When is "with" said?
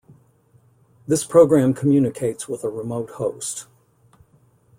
2.49-2.63